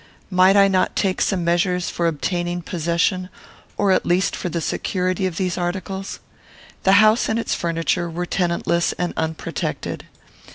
[0.31, 3.29] Might I not take some measures for obtaining possession,
[3.77, 6.19] or at least for the security, of these articles?
[6.85, 10.05] The house and its furniture were tenantless and unprotected.